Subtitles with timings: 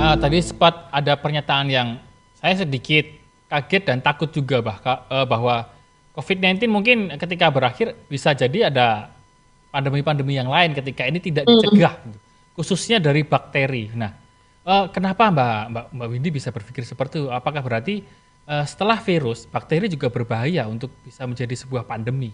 [0.00, 2.00] Uh, tadi sempat ada pernyataan yang
[2.40, 3.04] saya sedikit
[3.52, 5.68] kaget dan takut juga bahwa, uh, bahwa
[6.16, 9.12] COVID-19 mungkin ketika berakhir bisa jadi ada
[9.68, 12.16] pandemi-pandemi yang lain ketika ini tidak dicegah, mm.
[12.56, 13.92] khususnya dari bakteri.
[13.92, 14.16] Nah,
[14.64, 17.28] uh, kenapa Mbak Mbak Mbak Windy bisa berpikir seperti itu?
[17.28, 18.00] Apakah berarti
[18.48, 22.32] uh, setelah virus, bakteri juga berbahaya untuk bisa menjadi sebuah pandemi?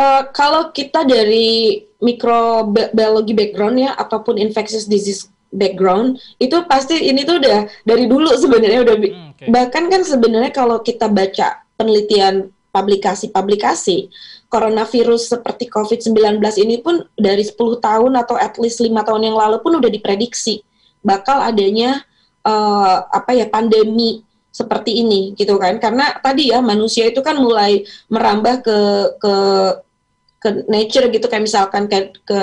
[0.00, 7.38] Uh, kalau kita dari mikrobiologi background ya ataupun infectious disease background itu pasti ini tuh
[7.38, 9.48] udah dari dulu sebenarnya udah hmm, okay.
[9.52, 14.08] bahkan kan sebenarnya kalau kita baca penelitian publikasi-publikasi
[14.48, 19.60] coronavirus seperti COVID-19 ini pun dari 10 tahun atau at least lima tahun yang lalu
[19.60, 20.64] pun udah diprediksi
[21.04, 22.00] bakal adanya
[22.48, 27.84] uh, apa ya pandemi seperti ini gitu kan karena tadi ya manusia itu kan mulai
[28.12, 28.78] merambah ke
[29.16, 29.34] ke
[30.42, 32.40] ke nature gitu kayak misalkan ke ke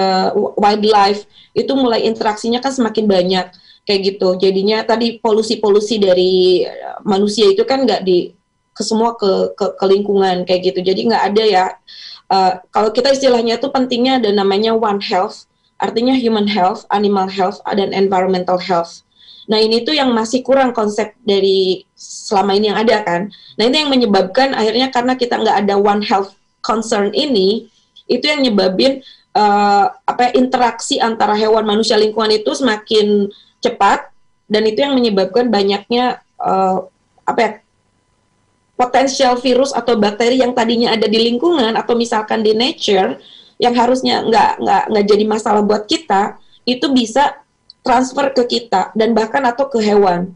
[0.55, 3.45] wildlife itu mulai interaksinya kan semakin banyak
[3.83, 4.39] kayak gitu.
[4.39, 8.31] Jadinya tadi polusi-polusi dari eh, manusia itu kan nggak di
[8.71, 10.79] ke semua ke, ke ke lingkungan kayak gitu.
[10.79, 11.65] Jadi nggak ada ya
[12.31, 15.49] uh, kalau kita istilahnya itu pentingnya ada namanya one health
[15.81, 19.03] artinya human health animal health dan environmental health.
[19.49, 23.21] Nah ini tuh yang masih kurang konsep dari selama ini yang ada kan.
[23.57, 27.65] Nah ini yang menyebabkan akhirnya karena kita nggak ada one health concern ini,
[28.09, 29.05] itu yang nyebabin
[29.37, 33.29] uh, apa interaksi antara hewan manusia lingkungan itu semakin
[33.61, 34.09] cepat
[34.49, 36.89] dan itu yang menyebabkan banyaknya uh,
[37.23, 37.51] apa ya
[38.73, 43.19] potensial virus atau bakteri yang tadinya ada di lingkungan atau misalkan di nature
[43.59, 47.43] yang harusnya nggak nggak nggak jadi masalah buat kita itu bisa
[47.83, 50.31] transfer ke kita dan bahkan atau ke hewan.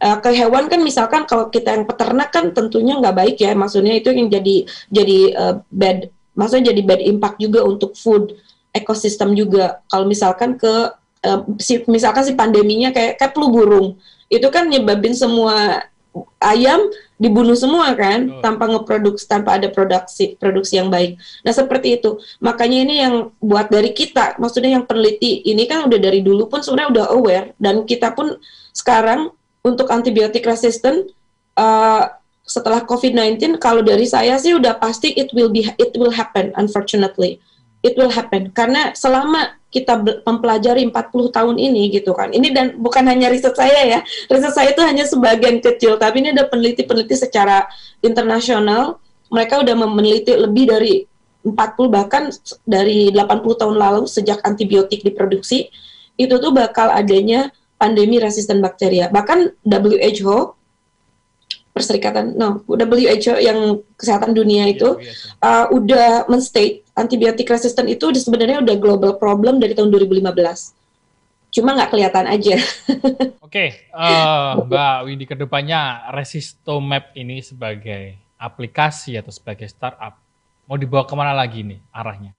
[0.00, 4.00] Uh, ke hewan kan misalkan kalau kita yang peternak kan tentunya nggak baik ya, maksudnya
[4.00, 4.56] itu yang jadi
[4.88, 8.36] jadi uh, bad, maksudnya jadi bad impact juga untuk food
[8.70, 9.82] ekosistem juga.
[9.90, 10.94] Kalau misalkan ke
[11.26, 13.98] uh, si, misalkan si pandeminya kayak kayak flu burung,
[14.30, 15.84] itu kan nyebabin semua
[16.42, 16.90] ayam
[17.20, 18.42] dibunuh semua kan oh.
[18.42, 21.20] tanpa ngeproduksi tanpa ada produksi produksi yang baik.
[21.46, 25.98] Nah seperti itu makanya ini yang buat dari kita maksudnya yang peneliti ini kan udah
[26.00, 28.40] dari dulu pun sebenarnya udah aware dan kita pun
[28.74, 31.12] sekarang untuk antibiotik resistant
[31.60, 32.08] uh,
[32.44, 37.38] setelah COVID-19 kalau dari saya sih udah pasti it will be it will happen unfortunately
[37.80, 42.34] it will happen karena selama kita mempelajari 40 tahun ini gitu kan.
[42.34, 44.00] Ini dan bukan hanya riset saya ya.
[44.26, 47.70] Riset saya itu hanya sebagian kecil, tapi ini ada peneliti-peneliti secara
[48.02, 48.98] internasional.
[49.30, 51.06] Mereka udah meneliti lebih dari
[51.46, 51.56] 40
[51.86, 52.28] bahkan
[52.66, 55.72] dari 80 tahun lalu sejak antibiotik diproduksi
[56.20, 57.48] itu tuh bakal adanya
[57.80, 59.08] pandemi resisten bakteria.
[59.08, 60.59] Bahkan WHO
[61.80, 65.00] Perserikatan no WHO yang kesehatan dunia itu
[65.40, 70.28] uh, udah menstate antibiotik resisten itu sebenarnya udah global problem dari tahun 2015.
[71.50, 72.60] Cuma nggak kelihatan aja.
[73.40, 80.20] Oke, okay, uh, eh, Mbak Windy ke depannya Resistomap ini sebagai aplikasi atau sebagai startup
[80.68, 82.36] mau dibawa ke mana lagi nih arahnya?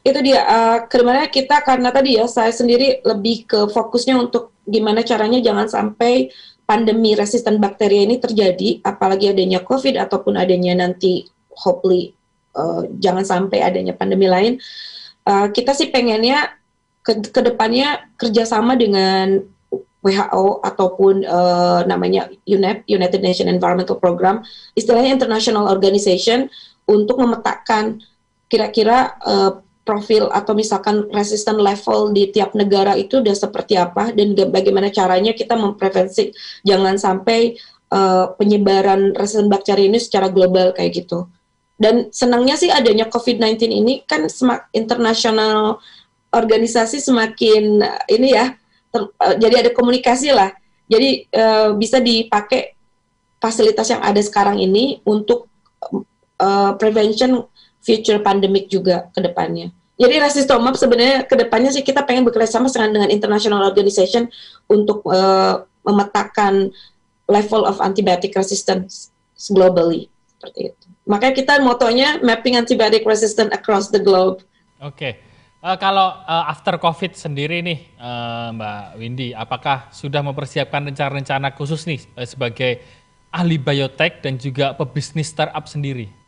[0.00, 0.40] Itu dia.
[0.46, 5.38] Uh, ke depannya kita karena tadi ya saya sendiri lebih ke fokusnya untuk gimana caranya
[5.44, 6.32] jangan sampai
[6.66, 12.12] pandemi resisten bakteri ini terjadi, apalagi adanya COVID ataupun adanya nanti hopefully
[12.58, 14.58] uh, jangan sampai adanya pandemi lain,
[15.24, 16.52] uh, kita sih pengennya
[17.06, 19.46] ke ke depannya kerjasama dengan
[20.02, 24.42] WHO ataupun uh, namanya UNEP United Nations Environmental Program,
[24.74, 26.50] istilahnya international organization
[26.86, 28.02] untuk memetakan
[28.46, 34.34] kira-kira uh, profil atau misalkan resisten level di tiap negara itu udah seperti apa dan
[34.50, 36.34] bagaimana caranya kita memprevensi
[36.66, 37.54] jangan sampai
[37.94, 41.30] uh, penyebaran resisten bakteri ini secara global kayak gitu.
[41.78, 44.26] Dan senangnya sih adanya COVID-19 ini kan
[44.74, 45.78] internasional
[46.32, 48.58] organisasi semakin ini ya
[48.90, 50.50] ter, uh, jadi ada komunikasi lah.
[50.90, 52.74] Jadi uh, bisa dipakai
[53.38, 55.46] fasilitas yang ada sekarang ini untuk
[56.40, 57.44] uh, prevention
[57.86, 59.70] future pandemic juga ke depannya.
[59.96, 64.28] Jadi Rasistomap sebenarnya ke depannya sih kita pengen bekerja sama dengan international organization
[64.68, 66.68] untuk uh, memetakan
[67.30, 69.08] level of antibiotic resistance
[69.48, 70.86] globally seperti itu.
[71.08, 74.42] Makanya kita motonya mapping antibiotic resistance across the globe.
[74.82, 74.92] Oke.
[74.92, 75.12] Okay.
[75.64, 81.56] Uh, eh, kalau uh, after COVID sendiri nih, uh, Mbak Windy, apakah sudah mempersiapkan rencana-rencana
[81.56, 82.84] khusus nih uh, sebagai
[83.32, 86.25] ahli biotek dan juga pebisnis startup sendiri?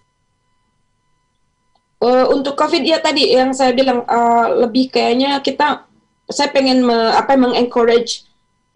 [1.99, 5.83] Uh, untuk COVID ya tadi yang saya bilang uh, lebih kayaknya kita
[6.31, 8.23] saya pengen me, apa mengencourage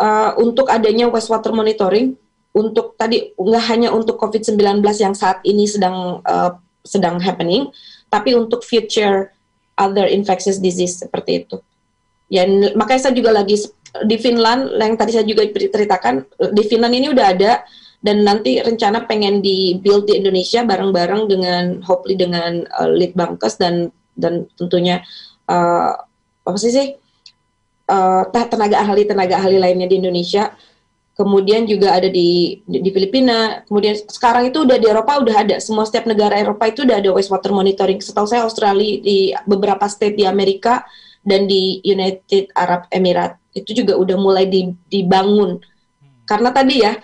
[0.03, 2.19] uh, untuk adanya wastewater monitoring
[2.51, 7.71] untuk tadi nggak hanya untuk COVID-19 yang saat ini sedang uh, sedang happening,
[8.11, 9.31] tapi untuk future
[9.79, 11.57] other infectious disease seperti itu.
[12.27, 13.57] Ya makanya saya juga lagi
[14.05, 17.53] di Finland yang tadi saya juga ceritakan di Finland ini udah ada
[18.03, 23.57] dan nanti rencana pengen di build di Indonesia bareng-bareng dengan hopefully dengan uh, lead bankers
[23.57, 25.07] dan dan tentunya
[25.47, 25.95] uh,
[26.43, 26.89] apa sih sih?
[27.87, 30.51] Uh, tenaga ahli tenaga ahli lainnya di Indonesia.
[31.13, 33.63] Kemudian juga ada di, di di Filipina.
[33.69, 35.57] Kemudian sekarang itu udah di Eropa udah ada.
[35.63, 38.03] Semua setiap negara Eropa itu udah ada wastewater monitoring.
[38.03, 40.83] Setahu saya Australia di beberapa state di Amerika
[41.23, 44.49] dan di United Arab Emirates itu juga udah mulai
[44.89, 45.61] dibangun.
[45.61, 46.11] Hmm.
[46.27, 46.97] karena tadi ya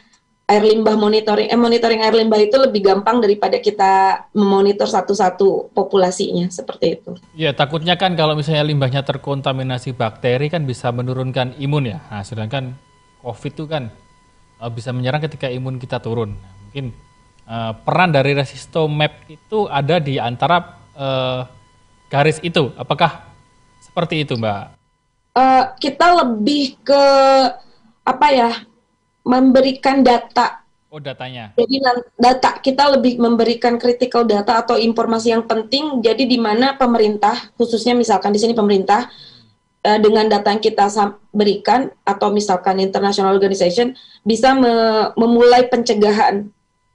[0.49, 6.49] air limbah monitoring eh monitoring air limbah itu lebih gampang daripada kita memonitor satu-satu populasinya
[6.49, 7.11] seperti itu.
[7.37, 12.01] Ya takutnya kan kalau misalnya limbahnya terkontaminasi bakteri kan bisa menurunkan imun ya.
[12.09, 12.73] Nah, sedangkan
[13.21, 13.93] COVID itu kan
[14.59, 16.33] uh, bisa menyerang ketika imun kita turun.
[16.69, 16.97] Mungkin
[17.45, 21.45] uh, peran dari resistomap itu ada di antara uh,
[22.09, 22.73] garis itu.
[22.81, 23.29] Apakah
[23.85, 24.79] seperti itu, Mbak?
[25.39, 27.05] uh, kita lebih ke
[28.03, 28.51] apa ya
[29.29, 30.65] memberikan data.
[30.89, 31.53] Oh datanya.
[31.53, 31.85] Jadi
[32.17, 36.01] data kita lebih memberikan critical data atau informasi yang penting.
[36.01, 39.05] Jadi di mana pemerintah khususnya misalkan di sini pemerintah
[39.85, 40.89] uh, dengan data yang kita
[41.29, 43.93] berikan atau misalkan international organization
[44.25, 46.49] bisa me memulai pencegahan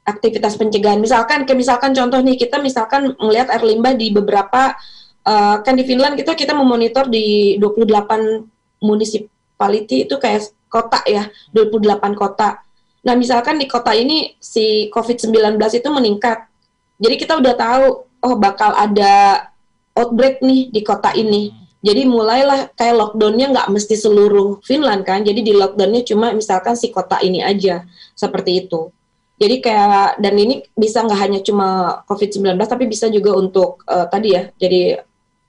[0.09, 0.97] aktivitas pencegahan.
[0.97, 4.73] Misalkan kayak misalkan contoh nih kita misalkan melihat air limbah di beberapa
[5.21, 12.17] uh, kan di Finland kita kita memonitor di 28 municipality itu kayak kota ya, 28
[12.17, 12.65] kota.
[13.05, 16.49] Nah, misalkan di kota ini si COVID-19 itu meningkat.
[16.97, 17.85] Jadi kita udah tahu
[18.23, 19.45] oh bakal ada
[19.93, 21.53] outbreak nih di kota ini.
[21.83, 25.21] Jadi mulailah kayak lockdownnya nggak mesti seluruh Finland kan.
[25.21, 27.83] Jadi di lockdownnya cuma misalkan si kota ini aja
[28.15, 28.87] seperti itu.
[29.35, 34.31] Jadi kayak dan ini bisa nggak hanya cuma COVID-19 tapi bisa juga untuk uh, tadi
[34.31, 34.47] ya.
[34.55, 34.95] Jadi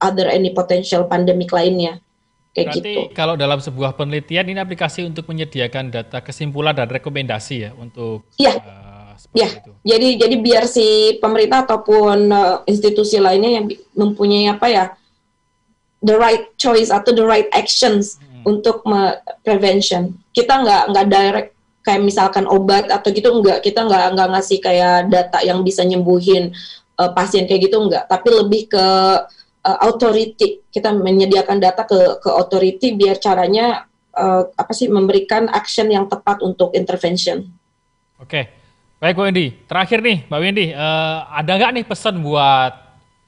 [0.03, 2.03] other any potential pandemic lainnya.
[2.55, 3.03] Kayak Berarti gitu.
[3.19, 8.63] kalau dalam sebuah penelitian ini aplikasi untuk menyediakan data kesimpulan dan rekomendasi ya untuk Iya.
[8.63, 9.49] Uh, ya.
[9.51, 9.75] Itu.
[9.83, 13.67] Jadi jadi biar si pemerintah ataupun uh, institusi lainnya yang
[13.99, 14.85] mempunyai apa ya
[16.07, 18.47] the right choice atau the right actions hmm.
[18.47, 18.87] untuk
[19.43, 20.15] prevention.
[20.31, 21.51] Kita nggak nggak direct
[21.85, 26.57] kayak misalkan obat atau gitu enggak kita nggak nggak ngasih kayak data yang bisa nyembuhin
[26.97, 28.87] uh, pasien kayak gitu enggak tapi lebih ke
[29.65, 35.91] uh, authority kita menyediakan data ke ke authority biar caranya uh, apa sih memberikan action
[35.91, 37.49] yang tepat untuk intervention.
[38.21, 38.47] Oke,
[39.03, 39.57] baik Bu Wendy.
[39.67, 42.73] Terakhir nih Mbak Wendy, uh, ada nggak nih pesan buat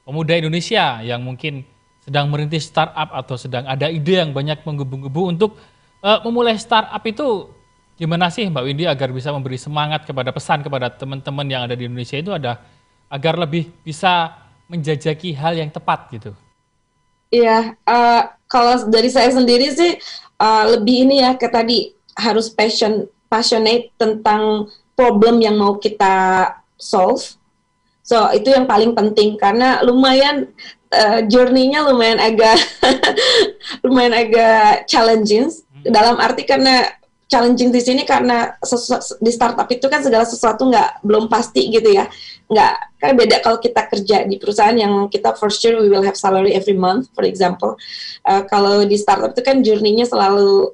[0.07, 1.67] pemuda Indonesia yang mungkin
[2.07, 5.59] sedang merintis startup atau sedang ada ide yang banyak menggebu-gebu untuk
[5.99, 7.51] uh, memulai startup itu
[7.99, 11.83] gimana sih Mbak Windy agar bisa memberi semangat kepada pesan kepada teman-teman yang ada di
[11.83, 12.63] Indonesia itu ada
[13.11, 14.31] agar lebih bisa
[14.67, 16.31] menjajaki hal yang tepat gitu?
[17.27, 19.99] Iya, uh, kalau dari saya sendiri sih
[20.39, 26.47] uh, lebih ini ya ke tadi harus passion passionate tentang problem yang mau kita
[26.79, 27.35] solve.
[28.07, 30.55] So itu yang paling penting karena lumayan
[30.95, 32.55] uh, journey-nya lumayan agak
[33.85, 35.91] lumayan agak challenging hmm.
[35.91, 36.87] dalam arti karena
[37.27, 38.55] challenging di sini karena
[39.19, 42.07] di startup itu kan segala sesuatu nggak belum pasti gitu ya.
[42.47, 46.15] Nggak kan beda kalau kita kerja di perusahaan yang kita for sure we will have
[46.15, 47.75] salary every month for example.
[48.23, 50.71] Uh, kalau di startup itu kan journey-nya selalu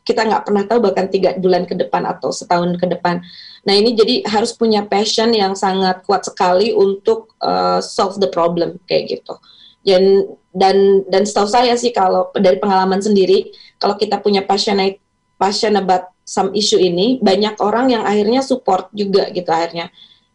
[0.00, 3.20] kita nggak pernah tahu bahkan tiga bulan ke depan atau setahun ke depan.
[3.68, 8.80] Nah ini jadi harus punya passion yang sangat kuat sekali untuk uh, solve the problem
[8.88, 9.36] kayak gitu.
[9.84, 10.24] Dan
[10.56, 14.98] dan dan setahu saya sih kalau dari pengalaman sendiri kalau kita punya passionate
[15.40, 19.88] passion about some issue ini banyak orang yang akhirnya support juga gitu akhirnya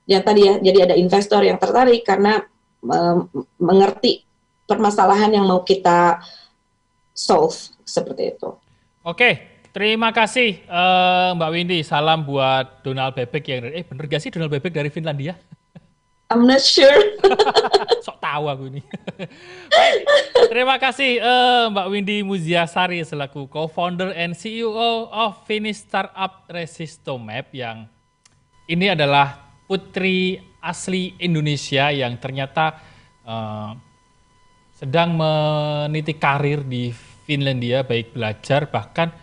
[0.09, 2.41] yang tadi ya jadi ada investor yang tertarik karena
[2.81, 3.29] um,
[3.61, 4.25] mengerti
[4.65, 6.21] permasalahan yang mau kita
[7.13, 7.53] solve
[7.85, 8.49] seperti itu.
[9.05, 11.79] Oke, terima kasih uh, Mbak Windy.
[11.85, 15.37] Salam buat Donald Bebek yang eh bener gak sih Donald Bebek dari Finlandia?
[16.25, 17.21] I'm not sure.
[18.05, 18.81] Sok tahu aku ini.
[19.75, 20.01] Baik,
[20.49, 27.85] terima kasih uh, Mbak Windy Muziasari selaku co-founder and CEO of Finnish Startup Resistomap yang
[28.65, 32.81] ini adalah putri asli Indonesia yang ternyata
[33.21, 33.77] uh,
[34.73, 36.89] sedang meniti karir di
[37.29, 39.13] Finlandia baik belajar bahkan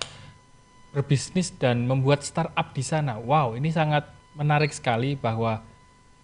[0.94, 3.18] berbisnis dan membuat startup di sana.
[3.18, 4.06] Wow, ini sangat
[4.38, 5.72] menarik sekali bahwa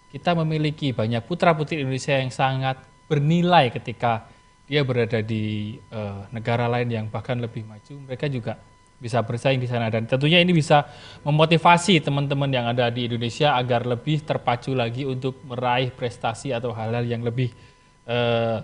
[0.08, 4.28] kita memiliki banyak putra-putri Indonesia yang sangat bernilai ketika
[4.68, 8.60] dia berada di uh, negara lain yang bahkan lebih maju, mereka juga
[9.00, 9.88] bisa bersaing di sana.
[9.88, 10.84] Dan tentunya ini bisa
[11.24, 17.06] memotivasi teman-teman yang ada di Indonesia agar lebih terpacu lagi untuk meraih prestasi atau hal-hal
[17.08, 17.48] yang lebih
[18.04, 18.60] uh,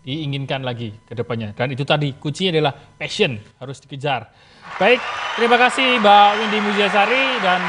[0.00, 1.52] diinginkan lagi ke depannya.
[1.52, 4.32] Dan itu tadi kuncinya adalah passion harus dikejar.
[4.80, 5.00] Baik,
[5.36, 7.60] terima kasih Mbak Windy Mujiasari dan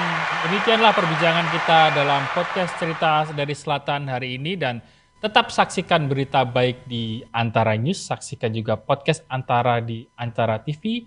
[0.48, 4.80] demikianlah perbincangan kita dalam podcast cerita dari Selatan hari ini dan
[5.22, 11.06] tetap saksikan berita baik di Antara News, saksikan juga podcast Antara di Antara TV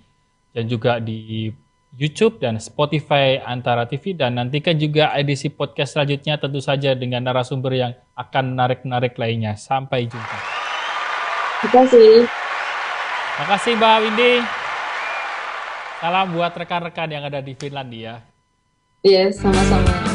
[0.55, 1.51] dan juga di
[1.95, 7.73] YouTube dan Spotify Antara TV dan nantikan juga edisi podcast selanjutnya tentu saja dengan narasumber
[7.75, 9.55] yang akan narik-narik lainnya.
[9.55, 10.54] Sampai jumpa.
[11.65, 12.29] Terima kasih.
[12.29, 14.33] Terima kasih Mbak Windy.
[15.97, 18.21] Salam buat rekan-rekan yang ada di Finlandia.
[19.01, 20.14] Iya, sama-sama.